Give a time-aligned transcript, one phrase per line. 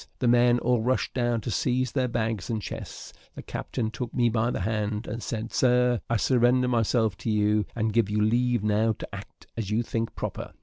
[0.17, 4.29] The men all rushed down to seize their bags and chests; the captain took me
[4.29, 8.63] by the hand, and said "Sir, I surrender myself to you, and give you leave
[8.63, 10.53] now to act as you think proper."